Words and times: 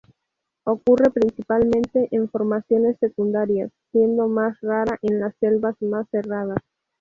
Ocurre 0.63 1.11
principalmente 1.11 2.07
en 2.09 2.27
formaciones 2.27 2.97
secundarias, 2.97 3.69
siendo 3.91 4.27
más 4.27 4.59
rara 4.61 4.97
en 5.03 5.19
las 5.19 5.35
selvas 5.39 5.79
más 5.79 6.09
cerradas. 6.09 6.57